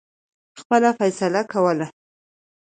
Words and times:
خپله 0.59 0.89
فیصله 0.99 1.41
کوله. 1.53 1.87